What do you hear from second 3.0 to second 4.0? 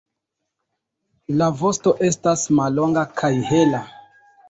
kaj hela.